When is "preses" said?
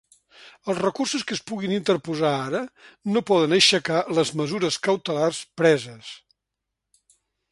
5.63-6.11